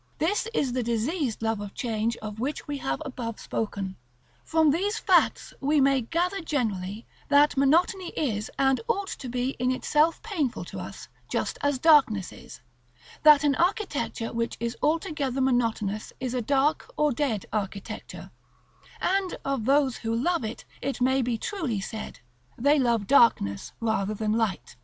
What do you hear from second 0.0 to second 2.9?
This is the diseased love of change of which we